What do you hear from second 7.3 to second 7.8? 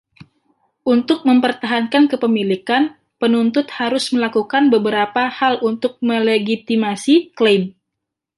klaim.